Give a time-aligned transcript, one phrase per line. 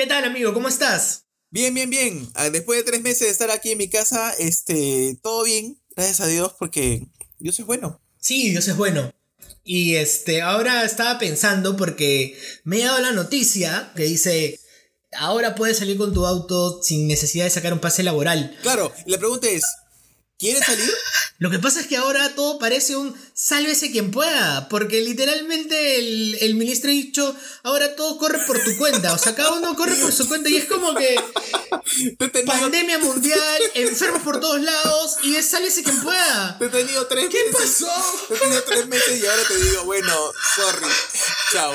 [0.00, 0.54] ¿Qué tal, amigo?
[0.54, 1.26] ¿Cómo estás?
[1.50, 2.26] Bien, bien, bien.
[2.32, 6.20] Ah, Después de tres meses de estar aquí en mi casa, este, todo bien, gracias
[6.20, 7.06] a Dios, porque
[7.38, 8.00] Dios es bueno.
[8.18, 9.12] Sí, Dios es bueno.
[9.62, 12.34] Y este, ahora estaba pensando porque
[12.64, 14.58] me ha dado la noticia que dice,
[15.12, 18.56] ahora puedes salir con tu auto sin necesidad de sacar un pase laboral.
[18.62, 19.64] Claro, y la pregunta es,
[20.40, 20.90] ¿quieres salir?
[21.38, 26.36] Lo que pasa es que ahora todo parece un sálvese quien pueda, porque literalmente el,
[26.40, 29.94] el ministro ha dicho, ahora todo corre por tu cuenta, o sea, cada uno corre
[29.94, 31.16] por su cuenta y es como que
[32.46, 36.58] pandemia mundial, enfermos por todos lados y es sálvese quien pueda.
[36.58, 37.84] te he tenido tres ¿Qué meses.
[37.84, 38.26] pasó?
[38.28, 40.14] Te he tenido tres meses y ahora te digo, bueno,
[40.56, 40.86] sorry,
[41.52, 41.74] chao.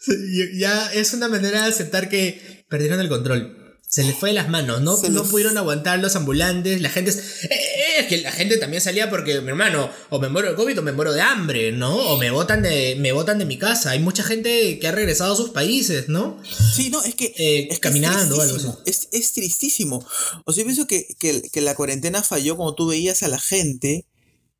[0.00, 3.61] Sí, Ya es una manera de aceptar que perdieron el control.
[3.94, 6.88] Se les fue de las manos, no, Se no les- pudieron aguantar los ambulantes, la
[6.88, 7.10] gente...
[7.10, 10.54] Es, eh, es que la gente también salía porque, mi hermano, o me muero de
[10.54, 11.94] COVID o me muero de hambre, ¿no?
[11.94, 13.90] O me botan de, me botan de mi casa.
[13.90, 16.42] Hay mucha gente que ha regresado a sus países, ¿no?
[16.74, 17.34] Sí, no, es que.
[17.36, 20.06] Eh, es caminando o algo tristísimo, es, es tristísimo.
[20.46, 23.38] O sea, yo pienso que, que, que la cuarentena falló cuando tú veías a la
[23.38, 24.06] gente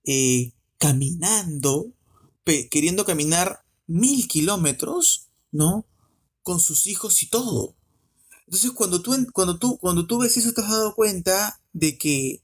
[0.05, 1.87] eh, caminando,
[2.71, 5.87] queriendo caminar mil kilómetros, ¿no?
[6.43, 7.77] Con sus hijos y todo.
[8.53, 12.43] Entonces, cuando tú, cuando tú, cuando tú ves eso, te has dado cuenta de que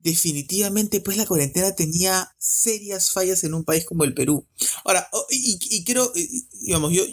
[0.00, 4.44] definitivamente, pues, la cuarentena tenía serias fallas en un país como el Perú.
[4.84, 6.12] Ahora, y, y- quiero,
[6.60, 7.04] digamos, yo,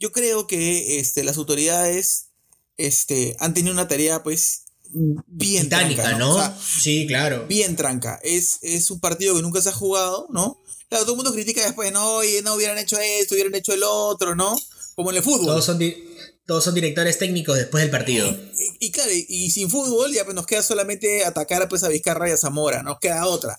[0.00, 2.30] yo creo que este, las autoridades
[2.76, 6.34] este, han tenido una tarea, pues, bien Titánica, tranca, ¿no?
[6.34, 7.46] O sea, sí, claro.
[7.46, 8.18] bien tranca.
[8.24, 10.60] Es, es un partido que nunca se ha jugado, ¿no?
[10.88, 13.82] Claro, todo el mundo critica después, no, oye, no hubieran hecho esto, hubieran hecho el
[13.84, 14.58] otro, ¿no?
[14.94, 15.46] Como en el fútbol.
[15.46, 16.07] Todos son, di-
[16.48, 18.26] todos son directores técnicos después del partido.
[18.26, 22.26] Y, y claro, y, sin fútbol ya pues nos queda solamente atacar pues, a Vizcarra
[22.26, 23.58] y a Zamora, nos queda otra.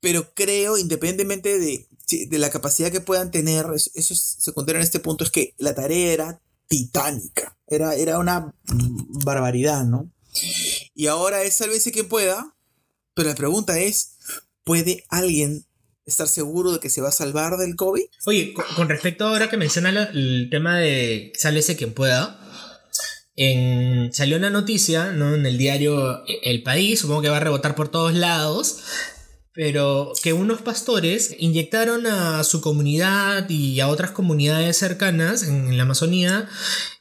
[0.00, 1.88] Pero creo, independientemente de,
[2.26, 5.54] de la capacidad que puedan tener, eso, eso es secundario en este punto, es que
[5.56, 7.56] la tarea era titánica.
[7.66, 8.54] Era, era una
[9.24, 10.12] barbaridad, ¿no?
[10.94, 12.54] Y ahora es sálvese quien pueda,
[13.14, 14.18] pero la pregunta es,
[14.64, 15.65] ¿puede alguien
[16.06, 18.04] estar seguro de que se va a salvar del COVID?
[18.26, 22.40] Oye, con, respecto ahora que menciona el tema de sálvese quien pueda,
[23.34, 25.34] en, salió una noticia ¿no?
[25.34, 28.78] en el diario El País, supongo que va a rebotar por todos lados,
[29.56, 35.82] pero que unos pastores inyectaron a su comunidad y a otras comunidades cercanas en la
[35.84, 36.48] Amazonía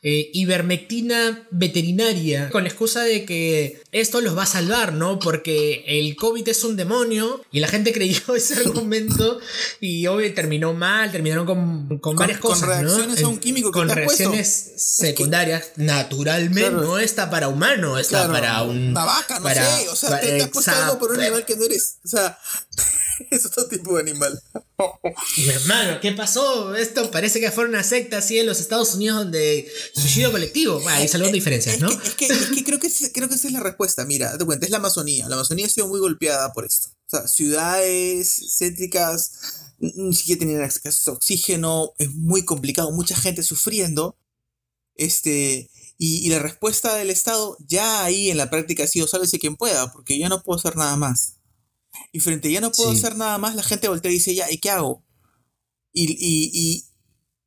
[0.02, 5.20] eh, ivermectina veterinaria con la excusa de que esto los va a salvar, ¿no?
[5.20, 9.40] Porque el COVID es un demonio y la gente creyó ese argumento
[9.82, 12.96] y hoy terminó mal, terminaron con, con, varias con cosas, ¿no?
[12.96, 14.24] reacciones a un químico que Con te has puesto.
[14.32, 16.82] reacciones secundarias, naturalmente, Claro.
[16.84, 18.90] no está para humano, está Claro, para un...
[18.90, 19.90] Una vaca, no para- sé.
[19.90, 21.98] O sea, para- te, te has puesto algo por un animal que no eres.
[22.06, 22.38] O sea,
[23.32, 24.42] es otro tipo de animal.
[25.38, 26.76] Mi hermano, ¿qué pasó?
[26.76, 30.80] Esto parece que fue una secta así en los Estados Unidos donde suicidio colectivo.
[30.82, 31.90] Bueno, hay de diferencias, ¿no?
[31.90, 34.06] Es que, es que creo, que es- creo que esa es la respuesta.
[34.06, 35.28] Mira, date cuenta, es la Amazonía.
[35.30, 36.90] La Amazonía ha sido muy golpeada por esto.
[36.90, 39.32] O sea, ciudades céntricas
[39.80, 41.94] ni siquiera tenían acceso a oxígeno.
[41.98, 42.92] Es muy complicado.
[42.92, 44.18] Mucha gente sufriendo.
[44.96, 45.70] Este.
[45.98, 49.56] Y, y la respuesta del Estado ya ahí en la práctica ha sido sálvese quien
[49.56, 51.35] pueda, porque ya no puedo hacer nada más.
[52.16, 53.00] Y frente a ya no puedo Sí.
[53.00, 55.04] hacer nada más, la gente voltea y dice, ya, ¿y qué hago?
[55.92, 56.86] Y, y, y,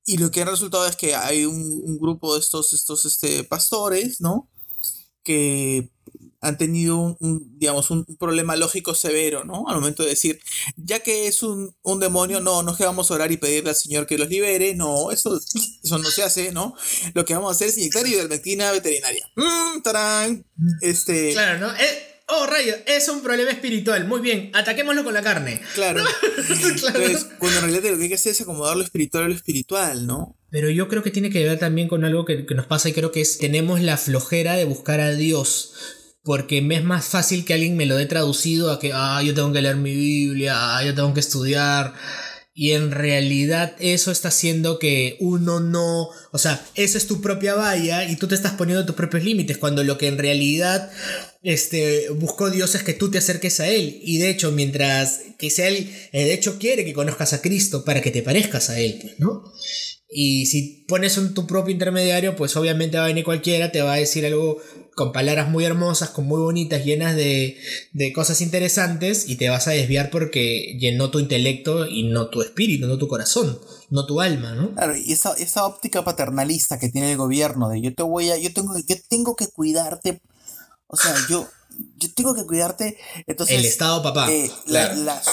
[0.04, 3.44] y lo que ha resultado es que hay un, un grupo de estos, estos este,
[3.44, 4.50] pastores, ¿no?
[5.24, 5.90] Que
[6.40, 9.64] han tenido un, un, digamos, un problema lógico severo, ¿no?
[9.68, 10.38] Al momento de decir,
[10.76, 13.70] ya que es un, un demonio, no, no es que vamos a orar y pedirle
[13.70, 15.40] al Señor que los libere, no, eso,
[15.82, 16.74] eso no se hace, ¿no?
[17.14, 19.26] Lo que vamos a hacer es inyectar ivermectina veterinaria.
[19.34, 19.80] ¡Mmm!
[19.82, 20.44] ¡Tarán!
[20.82, 21.74] Este, Claro, ¿no?
[21.74, 24.06] Eh, oh, rayo, es un problema espiritual.
[24.06, 25.60] Muy bien, ataquémoslo con la carne.
[25.74, 26.04] claro.
[26.78, 27.02] Claro.
[27.02, 29.34] Entonces, cuando en realidad lo que hay que hacer es acomodar lo espiritual a lo
[29.34, 30.36] espiritual, ¿no?
[30.50, 32.92] Pero yo creo que tiene que ver también con algo que, que nos pasa y
[32.92, 35.72] creo que es tenemos la flojera de buscar a Dios.
[36.22, 39.34] Porque me es más fácil que alguien me lo dé traducido a que, ah, yo
[39.34, 41.94] tengo que leer mi Biblia, ah, yo tengo que estudiar.
[42.60, 47.54] Y en realidad eso está haciendo que uno no, o sea, esa es tu propia
[47.54, 50.90] valla y tú te estás poniendo tus propios límites, cuando lo que en realidad
[51.44, 54.00] este, buscó Dios es que tú te acerques a Él.
[54.02, 57.84] Y de hecho, mientras que sea Él, eh, de hecho quiere que conozcas a Cristo
[57.84, 59.44] para que te parezcas a Él, pues, ¿no?
[60.10, 63.92] Y si pones un, tu propio intermediario, pues obviamente va a venir cualquiera, te va
[63.92, 64.60] a decir algo
[64.98, 67.56] con palabras muy hermosas, con muy bonitas, llenas de,
[67.92, 72.42] de cosas interesantes, y te vas a desviar porque llenó tu intelecto y no tu
[72.42, 73.60] espíritu, no tu corazón,
[73.90, 74.74] no tu alma, ¿no?
[74.74, 78.36] Claro, y esa, esa óptica paternalista que tiene el gobierno de yo te voy a,
[78.38, 80.20] yo tengo, yo tengo que cuidarte,
[80.88, 81.46] o sea, yo,
[81.96, 82.98] yo tengo que cuidarte,
[83.28, 84.32] entonces El Estado, papá.
[84.32, 85.30] eh, la- claro.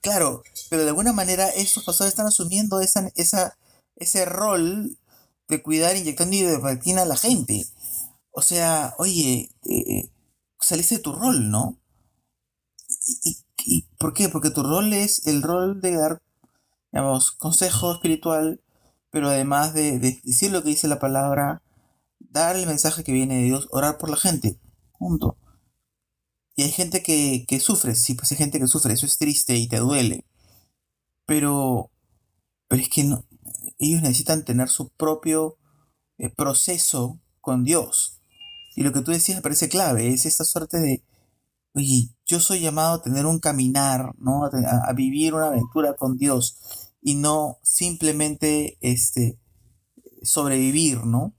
[0.00, 3.56] claro, pero de alguna manera esos pastores están asumiendo esa, esa,
[3.96, 4.96] ese rol
[5.48, 7.66] de cuidar inyectando ivermectina a la gente.
[8.32, 10.10] O sea, oye, eh,
[10.60, 11.80] saliste de tu rol, ¿no?
[13.24, 14.28] ¿Y, y, por qué?
[14.28, 16.22] Porque tu rol es el rol de dar,
[16.92, 18.62] digamos, consejo espiritual,
[19.10, 21.62] pero además de, decir lo que dice la palabra,
[22.18, 24.58] dar el mensaje que viene de Dios, orar por la gente.
[24.98, 25.36] Punto.
[26.56, 29.56] Y hay gente que, que sufre, sí, pues hay gente que sufre, eso es triste
[29.56, 30.26] y te duele.
[31.26, 31.90] Pero,
[32.68, 33.24] pero es que no,
[33.78, 35.56] ellos necesitan tener su propio
[36.18, 38.19] eh, proceso con Dios.
[38.80, 41.04] Y lo que tú decías me parece clave, es esta suerte de,
[41.74, 44.46] oye, yo soy llamado a tener un caminar, ¿no?
[44.46, 46.56] A, vivir una aventura con Dios
[47.02, 49.38] y no simplemente este,
[50.22, 51.34] sobrevivir, ¿no?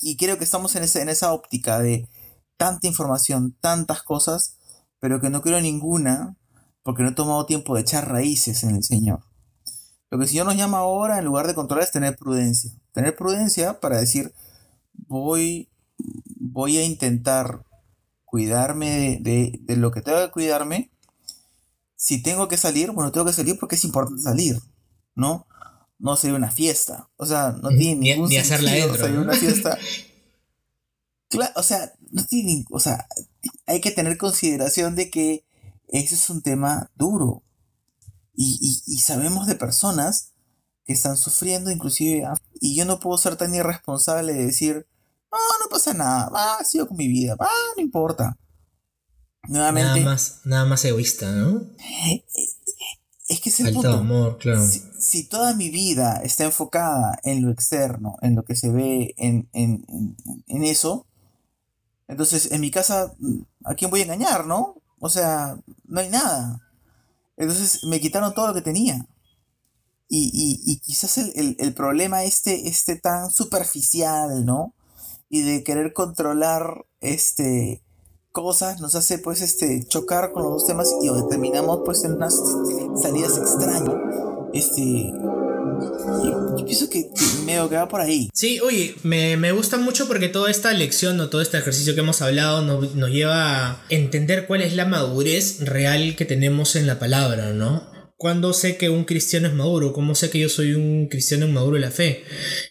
[0.00, 2.08] Y, creo que estamos en, ese, en esa óptica de
[2.56, 4.56] tanta información, tantas cosas,
[5.00, 6.36] pero que no quiero ninguna
[6.84, 9.24] porque no he tomado tiempo de echar raíces en el Señor.
[10.10, 12.70] Lo que el Señor nos llama ahora, en lugar de controlar, es tener prudencia.
[12.92, 14.32] Tener prudencia para decir,
[14.92, 15.67] voy,
[15.98, 17.64] voy a intentar
[18.24, 20.90] cuidarme de, lo que tengo que cuidarme.
[21.96, 24.60] Si tengo que salir, bueno, tengo que salir porque es importante salir,
[25.14, 25.46] ¿no?
[25.98, 27.08] No sería una fiesta.
[27.16, 29.20] O sea, no tiene ni, ningún ni hacerla dentro.
[29.20, 29.76] una fiesta.
[31.28, 33.08] claro, o sea, no tiene, o sea,
[33.66, 35.44] hay que tener consideración de que
[35.88, 37.42] ese es un tema duro.
[38.40, 40.32] Y, sabemos de personas
[40.84, 42.24] que están sufriendo, inclusive,
[42.60, 44.86] y yo no puedo ser tan irresponsable de decir,
[45.30, 48.36] no, no pasa nada, va, sigo con mi vida, va, no importa.
[49.48, 50.00] Nuevamente.
[50.00, 51.62] Nada más, nada más egoísta, ¿no?
[53.28, 53.92] Es que es el punto.
[53.92, 54.64] amor, claro.
[54.98, 59.48] Si, toda mi vida está enfocada en lo externo, en lo que se ve en,
[59.52, 59.84] en,
[60.46, 61.06] en eso,
[62.08, 63.14] entonces en mi casa,
[63.64, 64.82] ¿a quién voy a engañar, no?
[64.98, 66.60] O sea, no hay nada.
[67.36, 69.06] Entonces me quitaron todo lo que tenía.
[70.10, 74.74] Y, quizás el, problema este, este tan superficial, ¿no?
[75.28, 77.82] Y de querer controlar este
[78.32, 82.40] cosas nos hace pues este chocar con los dos temas y terminamos pues en unas
[83.00, 83.94] salidas extrañas.
[84.52, 85.12] Este
[86.24, 87.10] yo, pienso que,
[87.40, 88.28] me medio va por ahí.
[88.32, 92.22] Sí, oye, me, gusta mucho porque toda esta lección o todo este ejercicio que hemos
[92.22, 96.98] hablado nos, nos lleva a entender cuál es la madurez real que tenemos en la
[96.98, 97.97] palabra, ¿no?
[98.18, 99.92] ¿Cuándo sé que un cristiano es maduro?
[99.92, 102.24] ¿Cómo sé que yo soy un cristiano maduro en la fe?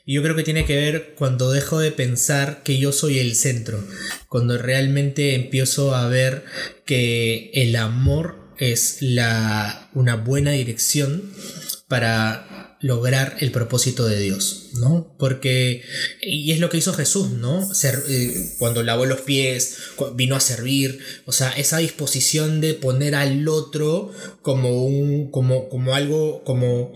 [0.06, 3.34] Y yo creo que tiene que ver cuando dejo de pensar que yo soy el
[3.34, 3.82] centro,
[4.28, 6.44] cuando realmente empiezo a ver
[6.86, 11.32] que el amor es la, una buena dirección
[11.88, 12.47] para
[12.80, 15.16] lograr el propósito de Dios, ¿no?
[15.18, 15.84] Porque,
[16.22, 17.74] y es lo que hizo Jesús, ¿no?
[17.74, 19.78] Ser, eh, cuando lavó los pies,
[20.16, 25.96] vino a servir, o sea, esa disposición de poner al otro como un, como, como
[25.96, 26.94] algo, como,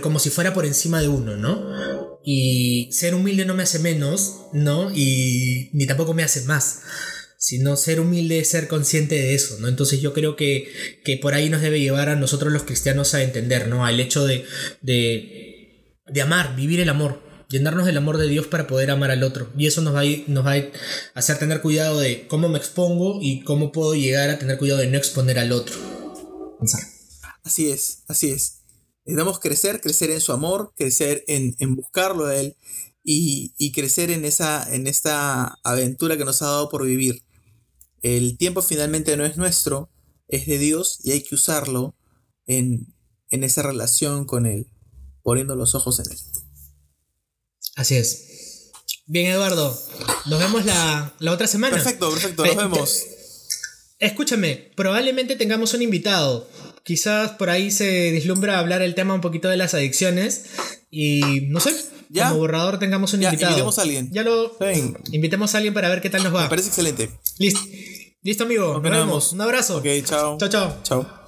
[0.00, 2.20] como si fuera por encima de uno, ¿no?
[2.24, 4.90] Y ser humilde no me hace menos, ¿no?
[4.94, 6.80] Y ni tampoco me hace más
[7.40, 9.68] sino ser humilde, ser consciente de eso, ¿no?
[9.68, 10.70] Entonces yo creo que,
[11.02, 13.86] que por ahí nos debe llevar a nosotros los cristianos a entender, ¿no?
[13.86, 14.44] Al hecho de,
[14.82, 19.22] de, de amar, vivir el amor, llenarnos del amor de Dios para poder amar al
[19.22, 19.50] otro.
[19.56, 20.70] Y eso nos va, a, nos va a
[21.14, 24.88] hacer tener cuidado de cómo me expongo y cómo puedo llegar a tener cuidado de
[24.88, 25.76] no exponer al otro.
[27.42, 28.64] Así es, así es.
[29.06, 32.54] Necesitamos crecer, crecer en su amor, crecer en, en buscarlo a Él
[33.02, 37.22] y, y, crecer en, esa, en esta aventura que nos ha dado por vivir.
[38.02, 39.90] El tiempo finalmente no es nuestro,
[40.28, 41.96] es de Dios y hay que usarlo
[42.46, 42.94] en,
[43.30, 44.68] esa relación con Él,
[45.22, 46.18] poniendo los ojos en Él.
[47.76, 48.70] Así es.
[49.06, 49.78] Bien, Eduardo,
[50.26, 51.76] nos vemos la, otra semana.
[51.76, 53.06] Perfecto, perfecto, nos vemos.
[53.98, 56.48] Escúchame, probablemente tengamos un invitado.
[56.84, 60.46] Quizás por ahí se vislumbra hablar el tema un poquito de las adicciones.
[60.90, 61.74] Y no sé,
[62.10, 62.28] ¿Ya?
[62.28, 63.52] como borrador tengamos un invitado.
[63.52, 64.10] Invitemos a alguien.
[64.12, 64.56] Ya lo.
[65.12, 66.42] Invitemos a alguien para ver qué tal nos va.
[66.44, 67.10] Me parece excelente.
[67.38, 67.60] Listo.
[68.22, 68.74] Listo, amigo.
[68.74, 69.32] Nos, vemos.
[69.32, 69.78] Un abrazo.
[69.78, 70.36] Ok, chao.
[70.38, 70.76] Chao, chao.
[70.82, 71.19] Chao.